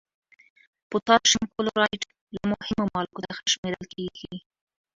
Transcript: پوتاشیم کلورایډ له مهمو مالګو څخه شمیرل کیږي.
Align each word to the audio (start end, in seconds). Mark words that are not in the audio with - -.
پوتاشیم 0.89 1.45
کلورایډ 1.55 2.01
له 2.35 2.43
مهمو 2.51 2.83
مالګو 2.93 3.25
څخه 3.27 3.41
شمیرل 3.53 3.85
کیږي. 3.93 4.33